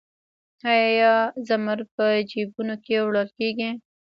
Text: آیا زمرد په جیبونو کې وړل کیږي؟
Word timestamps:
آیا 0.73 1.13
زمرد 1.47 1.87
په 1.95 2.05
جیبونو 2.29 2.75
کې 2.85 2.95
وړل 3.05 3.29
کیږي؟ 3.37 3.69